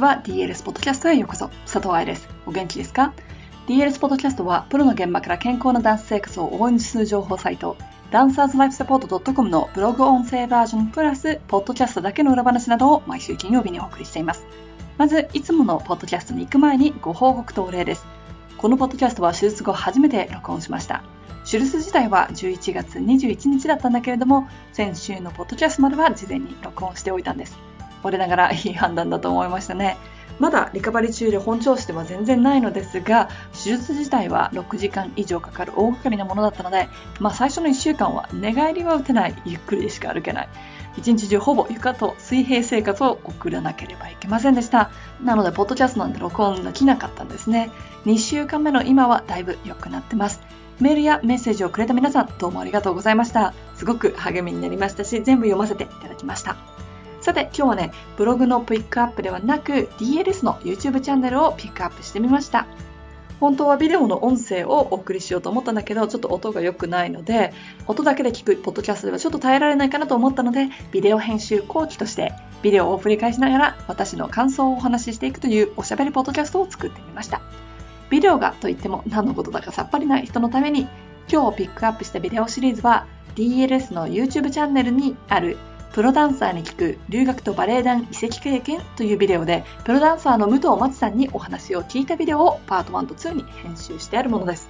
[0.00, 0.22] ちは。
[0.24, 1.50] DLS ポッドキャストへようこそ。
[1.66, 2.26] 佐藤愛です。
[2.46, 3.12] お元気ですか
[3.66, 7.76] ？DLS ポッドキャストはプロの現場から健康なダンス生活を応援する情報サイト
[8.10, 14.46] ダンサーズライフサポート .com のブログ音声バージョンプラスポッドキャストだけの裏話などを毎週金曜日にお送りしています。
[14.96, 18.06] まずいつものポッドキャストに行く前にご報告とお礼です。
[18.56, 21.02] このポッドキャストは手術後初めて録音しました。
[21.44, 27.69] 手術自体は11月21日だったんだけれども先週のポッドキャストまでは事前に録音しておいたんです。
[28.02, 29.96] 我ながらいい判断だと思いましたね。
[30.38, 36.88] まだリカバリー中で本調子では全然ないのですが、手術自体は6時間以上かかる大掛かりなものだったので、
[37.20, 40.48] まあ最初の1週間は寝返りは打てない、ゆっくりしか歩けない。
[40.96, 44.90] 一日中ほぼ床と水平生活を送らなければいけませんでした。
[45.22, 47.70] なので、ポッドキャストなんて録音できなかったんですね。
[48.06, 50.40] 2週間目の今はだいぶ良くなってます。
[50.80, 53.52] メールやメッセージをくれた皆さん、どうもありがとうございました。
[53.76, 56.56] すごく励みになりましたし、全部読ませていただきました。
[57.20, 62.66] さて今日はね、ブログのピックアップではなく DLS の YouTube チャンネルをピックアップしてみました。
[63.40, 67.52] 本当はビデオの音声をお送りしようと思ったんだけど、ちょっと音が良くないので、
[67.86, 72.32] 音だけで聞くポッドキャストではちょっと耐えられないかなと思ったので、ビデオ編集後期として、
[72.62, 77.42] ビデオを繰り返しながら私の感想をお話ししていくというおしゃべりポッドキャストを作ってみました。
[78.08, 80.88] ビデオがといっても何のことだかさっぱりない人のために、
[81.30, 85.56] 今日ピックアップしたビデオシリーズは DLS の YouTube チャンネルにある
[85.92, 94.68] プロダンサーに聞く留学とバレエ団移籍経験というビデオで、プロダンサーの武藤松さんにお話を聞いたビデオをパート1と2に編集してあるものです。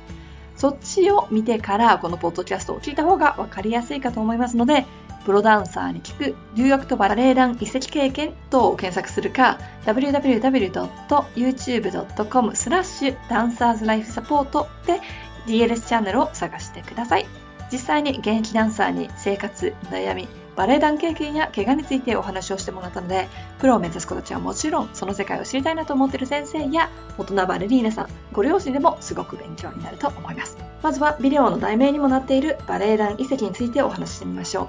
[0.56, 4.86] そっちを見てからこのポッドキャストを聞いた方がわかりやすいかと思いますので、
[5.24, 15.02] プロダンサーに聞く留学とバレエ団移籍経験と検索するか www.youtube.com スラッシュダンサーズライフサポートで
[15.46, 17.26] DLS チャンネルを探してください。
[17.70, 20.26] 実際に現役ダンサーに生活、悩み、
[20.60, 23.28] バレエ団経験や怪我についてお話をしてもらったので、
[23.60, 30.58] プロを目指す子たちはもちろん、その世界を知りたいなと思っている先生や、大人バレリーナさん、ご両親でもすごく勉強になると思います。
[30.82, 34.68] まずは、ビデオの題名にもなっているバレエ団移籍についてお話ししてみましょう。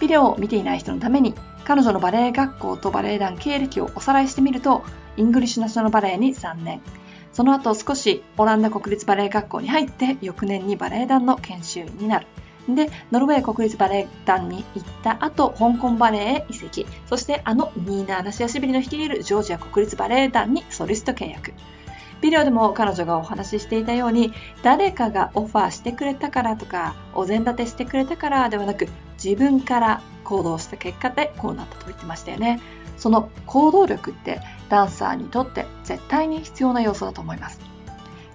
[0.00, 4.82] ビデオを見ていない人のために、彼女のバレエ学校とバレエ団経歴をおさらいしてみると、
[5.16, 6.80] イングリッシュナショナルバレエに3年、
[7.32, 12.26] その後少しオランダ国立バレエ学校に入って翌年にバレエ団の研修員になる。
[12.74, 16.86] で、ノルウェー国立バレエ団に行った後、香港バレエへ移籍。
[17.06, 21.54] そしてあのニーナ・アナシアシビリの率いるジョージア国立バレエ団にソリスト契約。
[22.20, 28.88] ビデオでも彼女がお話ししていたように、誰かがオファーしてくれたからとか、お膳立てしてくれたからではなく、
[29.22, 32.60] 自分から行動した結果でこうなったと言ってましたよね。
[32.96, 37.60] その行動力ってダンサーにとって絶対に必要な要素だと思います。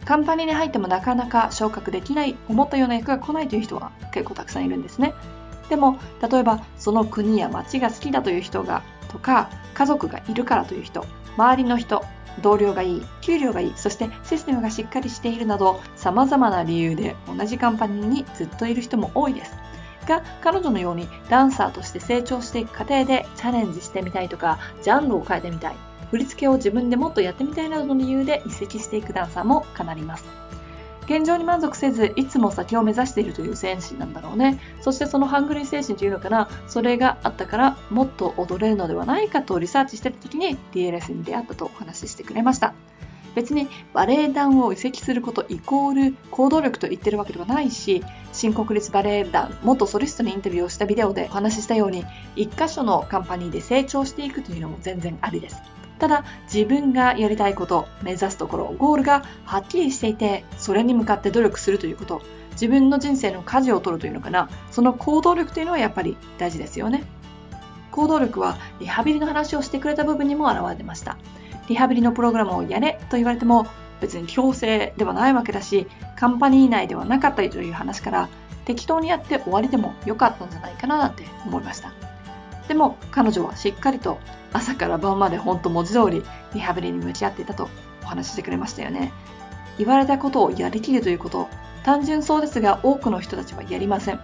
[0.06, 5.14] カンパニーに入ってもなかなか昇格できない、思ったような役が来ないという人は結構たくさんいるんですね。
[5.70, 11.06] でも、例えばその国や街が好きだという人が、とか、家族がいるからという人、
[11.38, 12.04] 周りの人、
[12.42, 19.56] 同僚がいい、給料がいい、そしてシステムがしっかりしているなど、様々な理由で同じカンパニーにずっといる人も多いです。
[20.08, 25.76] が、彼女のようにダンサーとして成長していく過程でチャレンジしてみたいとか、ジャンルを変えてみたい、
[26.14, 30.24] 振り付けを自分でもっとやってみたいなどの理由で移籍していくダンサーもかなります。
[31.06, 34.60] 現状に満足せず、いつも先を目指しているという戦士なんだろうね。
[34.82, 42.76] そしてそのハングリー精神というのかな、それがあったからもっと踊れるのではないかとリサーチしてた時に DLS に出会ったとお話ししてくれました。
[43.34, 48.04] 別にバレエ団を移籍することイコール行動力と言ってるわけではないし、
[48.34, 55.58] 新国立バレエ団元ソリストにインタビューをしたビデオでお話ししたように、一箇所のカンパニーで成長していくというのも全然ありです。
[56.04, 62.22] ただ自分がやりたいこと目指すところゴールがはっきりしていてそれに向かって努力するということ。
[62.52, 64.50] 自分の人生の舵を取るというのかな。
[64.70, 67.06] その行動力というのはやっぱり大事ですよね。
[67.92, 71.16] 行動力はリハビリの話をしてくれた部分にも表れてました。
[71.70, 73.66] リハビリのプログラムをやれと言われても
[74.02, 75.88] 別に強制ではないわけだし
[76.18, 78.30] カンパニー内ではなかったりという話から
[78.66, 82.13] 適当にやって終わりでも良かったんじゃないかななんて思いました。
[82.68, 84.20] でも彼女はしっかりと
[84.54, 86.24] 朝から晩まで本当文字通り
[86.54, 87.70] リハビリに向き合っていたと
[88.04, 89.12] お話ししてくれましたよね。
[89.78, 91.50] 言われたことをやりきるということ、
[91.84, 94.20] 単純そうですが多くの人たちはやりません。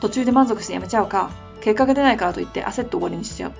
[0.00, 1.30] 途中で満足してやめちゃうか、
[1.60, 3.52] 結果が出ないからといって焦って終わりにしちゃう。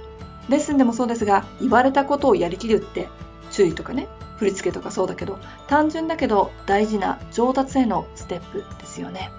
[0.49, 3.09] レッスンでもそうですが、言われたことをやりきるって
[3.51, 5.39] 注意とかね、振り付けとかそうだけど、
[5.69, 9.31] 単純だけど大事な上達へのステップですよね。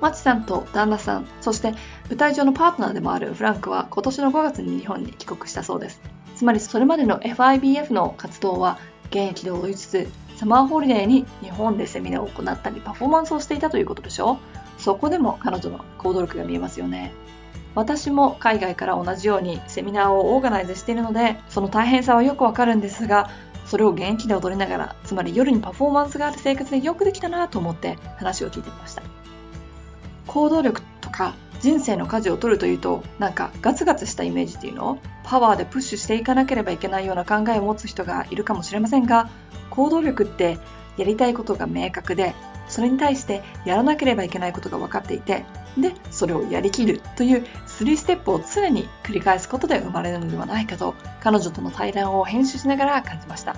[0.00, 1.74] マチさんと旦那さん、そして
[2.08, 6.00] 舞台上のパートナーでもあるフランクは今年の5月に日本に帰国したそうです。
[6.36, 14.38] つまりそれまでの FIBF の活動は現役で追いつつ、サマーホリデーに日本でセミナーを行ったりパフォーマンスをしていたということでしょ
[14.76, 17.12] そこでも彼女の行動力が見えますよね。
[17.74, 23.30] 私も海外から同じようにセミナーをオーガナイズしているので、その大変さはよくわかるんですが、
[23.66, 29.02] それを元気で踊りながら、つまり夜にパフォーマンスがある生活でよくできたなと思って話を聞いてみました。
[30.26, 34.90] 行動力とか人生の舵を取るというと、なんかガツガツしたイメージっていうの？
[34.92, 39.28] をパワーでプッシュしていかなければいけないような考えを持つ人がいるかもしれませんが、
[39.70, 40.58] 行動力って
[40.96, 42.34] やりたいことが明確で、
[42.68, 45.44] それに対してやらなければいけないことが分かっていて、
[45.76, 53.56] で、それをやりきるという3ステップを常に繰り返すことで生まれるのではないかと、彼女との対談を編集しながら感じました。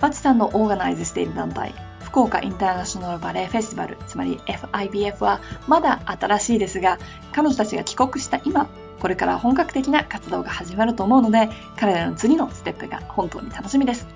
[0.00, 1.74] マチさんのオーガナイズしている団体、
[2.12, 6.98] 福岡インターナショナルバレエフェスティバル、つまり FIBF はまだ新しいですが、
[7.32, 8.68] 彼女たちが帰国した今、
[9.00, 11.48] これから本格的な活動が始まると思うので、
[11.78, 14.06] 彼らの次のステップが本当に楽しみです。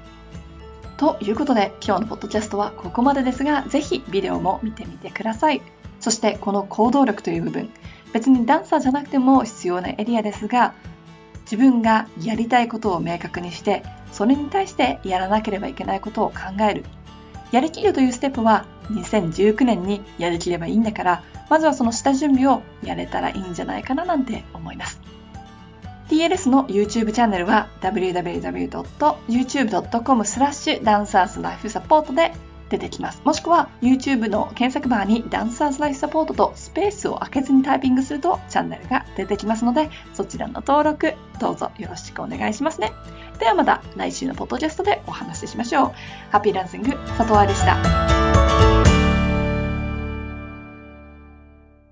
[0.98, 5.62] ということで、今日のポッドキャストはここまでですが、ぜひビデオも見てみてください。
[5.98, 7.70] そしてこの行動力という部分、
[8.12, 10.74] 別にダンサーじゃなくても必要なエリアですが、
[11.50, 16.84] 自分がやりたいことを明確にして、それに対してやらなければいけないことを考える。
[17.52, 25.00] やりきるというステップは2019年にやりきればいいんだから、まずはその下準備をやれたらいいんじゃないかななんて思います。
[26.08, 32.32] TLS の YouTube チャンネルは www.youtube.com スラッシュダンサーズライフサポートで
[32.68, 33.22] 出てきます。
[33.24, 42.92] もしくは YouTube の検索バーにダンサーズライフサポートとスペースを開けずにタイピングするとチャンネルが出てきますので、そちらの登録どうぞよろしくお願いしますね。
[43.38, 45.92] ではまた来週のポッドキャストでお話ししましょう。
[46.30, 49.05] ハッピーランシング佐藤愛でした。